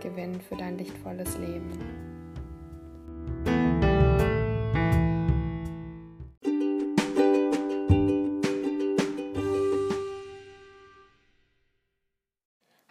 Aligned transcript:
gewinnen 0.00 0.40
für 0.40 0.56
dein 0.56 0.78
lichtvolles 0.78 1.36
Leben. 1.38 1.78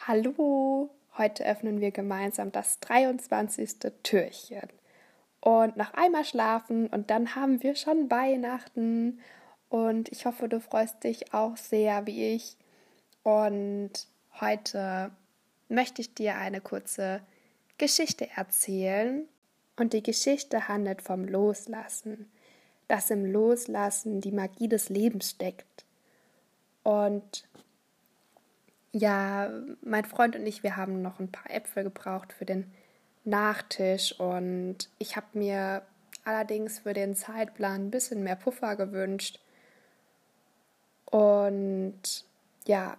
Hallo, 0.08 0.90
heute 1.20 1.45
öffnen 1.45 1.81
wir 1.81 1.91
gemeinsam 1.91 2.52
das 2.52 2.80
23. 2.80 3.91
Türchen. 4.02 4.67
Und 5.39 5.78
noch 5.78 5.94
einmal 5.94 6.26
schlafen 6.26 6.88
und 6.88 7.12
dann 7.12 7.36
haben 7.36 7.62
wir 7.62 7.76
schon 7.76 8.09
Weihnachten. 8.09 9.20
Und 9.70 10.09
ich 10.09 10.26
hoffe, 10.26 10.50
du 10.50 10.59
freust 10.59 11.03
dich 11.03 11.34
auch 11.34 11.58
sehr 11.58 12.08
wie 12.08 12.34
ich. 12.34 12.58
Und 13.23 13.91
heute 14.41 15.12
möchte 15.70 16.02
ich 16.02 16.14
dir 16.14 16.36
eine 16.36 16.62
kurze 16.62 17.22
Geschichte 17.78 18.30
erzählen. 18.36 19.28
Und 19.78 19.94
die 19.94 20.03
Geschichte 20.03 20.67
handelt 20.67 21.02
vom 21.02 21.23
Loslassen, 21.23 22.30
dass 22.89 23.09
im 23.09 23.25
Loslassen 23.25 24.20
die 24.20 24.34
Magie 24.34 24.67
des 24.67 24.90
Lebens 24.90 25.30
steckt. 25.30 25.86
Und 26.84 27.47
ja, 28.92 29.50
mein 29.81 30.03
Freund 30.06 30.36
und 30.36 30.45
ich, 30.45 30.64
wir 30.64 30.75
haben 30.75 31.02
noch 31.02 31.20
ein 31.20 31.31
paar 31.31 31.50
Äpfel 31.50 31.84
gebraucht 31.84 32.34
für 32.34 32.45
den 32.45 32.72
Nachtisch 33.23 34.20
und 34.20 34.90
ich 34.97 35.16
habe 35.16 35.28
mir 35.34 35.84
allerdings 36.23 36.80
für 36.80 36.94
den 36.94 37.16
Zeitplan 37.16 37.88
ein 37.88 37.92
bisschen 37.92 38.23
mehr 38.23 38.36
Puffer 38.36 38.75
gewünscht. 38.75 39.40
Und 41.06 42.25
ja, 42.66 42.97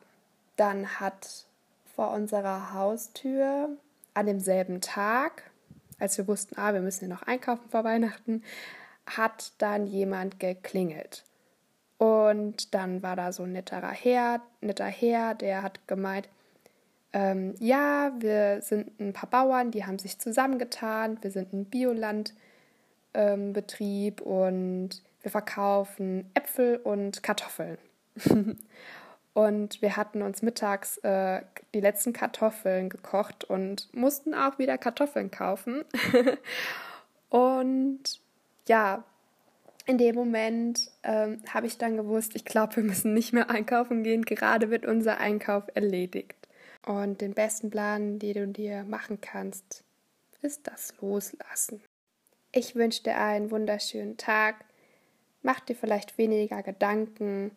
dann 0.56 1.00
hat 1.00 1.46
vor 1.94 2.10
unserer 2.10 2.72
Haustür 2.72 3.69
an 4.14 4.27
demselben 4.27 4.80
Tag, 4.80 5.50
als 5.98 6.19
wir 6.19 6.27
wussten, 6.27 6.58
ah, 6.58 6.72
wir 6.72 6.80
müssen 6.80 7.08
ja 7.08 7.14
noch 7.14 7.22
einkaufen 7.22 7.69
vor 7.70 7.84
Weihnachten, 7.84 8.42
hat 9.06 9.52
dann 9.58 9.86
jemand 9.86 10.41
geklingelt. 10.41 11.24
Und 11.98 12.74
dann 12.74 13.02
war 13.02 13.16
da 13.16 13.32
so 13.32 13.42
ein 13.42 13.52
netterer 13.52 13.91
Herr, 13.91 14.41
netter 14.60 14.86
Herr, 14.86 15.34
der 15.34 15.62
hat 15.62 15.86
gemeint, 15.86 16.28
ähm, 17.12 17.55
ja, 17.58 18.12
wir 18.19 18.62
sind 18.62 18.98
ein 19.00 19.12
paar 19.12 19.28
Bauern, 19.28 19.70
die 19.70 19.84
haben 19.84 19.98
sich 19.98 20.19
zusammengetan, 20.19 21.19
wir 21.22 21.30
sind 21.30 21.52
ein 21.52 21.64
Biolandbetrieb 21.64 24.20
ähm, 24.20 24.27
und 24.27 25.02
wir 25.22 25.30
verkaufen 25.30 26.30
Äpfel 26.34 26.77
und 26.77 27.22
Kartoffeln. 27.22 27.78
Und 29.32 29.80
wir 29.80 29.96
hatten 29.96 30.22
uns 30.22 30.42
mittags 30.42 30.98
äh, 30.98 31.42
die 31.72 31.80
letzten 31.80 32.12
Kartoffeln 32.12 32.88
gekocht 32.88 33.44
und 33.44 33.88
mussten 33.94 34.34
auch 34.34 34.58
wieder 34.58 34.76
Kartoffeln 34.76 35.30
kaufen. 35.30 35.84
und 37.28 38.20
ja, 38.69 39.04
in 39.86 39.98
dem 39.98 40.14
Moment 40.14 40.90
ähm, 41.04 41.42
habe 41.52 41.66
ich 41.66 41.78
dann 41.78 41.96
gewusst, 41.96 42.32
ich 42.34 42.44
glaube, 42.44 42.76
wir 42.76 42.82
müssen 42.82 43.14
nicht 43.14 43.32
mehr 43.32 43.50
einkaufen 43.50 44.02
gehen. 44.02 44.24
Gerade 44.24 44.70
wird 44.70 44.84
unser 44.84 45.19
Einkauf 45.19 45.64
erledigt. 45.74 46.36
Und 46.86 47.20
den 47.20 47.34
besten 47.34 47.70
Plan, 47.70 48.19
den 48.19 48.34
du 48.34 48.48
dir 48.48 48.84
machen 48.84 49.20
kannst, 49.20 49.84
ist 50.42 50.66
das 50.66 50.94
Loslassen. 51.00 51.82
Ich 52.52 52.74
wünsche 52.74 53.02
dir 53.02 53.16
einen 53.16 53.50
wunderschönen 53.50 54.16
Tag. 54.16 54.56
Mach 55.42 55.60
dir 55.60 55.76
vielleicht 55.76 56.19
weniger 56.19 56.62
Gedanken 56.62 57.52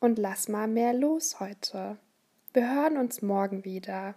und 0.00 0.18
lass 0.18 0.48
mal 0.48 0.68
mehr 0.68 0.92
los 0.94 1.40
heute. 1.40 1.98
Wir 2.52 2.74
hören 2.74 2.96
uns 2.96 3.22
morgen 3.22 3.64
wieder. 3.64 4.14